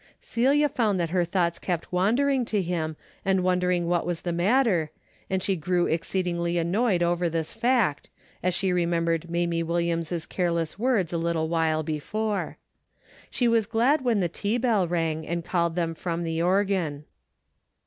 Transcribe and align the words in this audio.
Celia 0.19 0.67
found 0.67 0.99
that 0.99 1.11
her 1.11 1.23
thoughts 1.23 1.59
kept 1.59 1.91
wandering 1.93 2.43
to 2.45 2.59
him 2.63 2.97
and 3.23 3.43
wondering 3.43 3.85
what 3.85 4.03
was 4.03 4.23
the 4.23 4.31
matter, 4.31 4.89
and 5.29 5.43
she 5.43 5.55
grew 5.55 5.85
exceedingly 5.85 6.57
annoyed 6.57 7.03
over 7.03 7.29
this 7.29 7.53
fact, 7.53 8.09
as 8.41 8.55
she 8.55 8.73
remembered 8.73 9.29
Mamie 9.29 9.61
Wil 9.61 9.75
liams' 9.77 10.27
careless 10.27 10.79
words 10.79 11.13
a 11.13 11.19
little 11.19 11.49
while 11.49 11.83
before. 11.83 12.57
She 13.29 13.47
was 13.47 13.67
glad 13.67 14.01
when 14.01 14.21
the 14.21 14.27
tea 14.27 14.57
bell 14.57 14.87
rang 14.87 15.27
and 15.27 15.45
called 15.45 15.75
them 15.75 15.93
from 15.93 16.23
the 16.23 16.41
organ. 16.41 17.05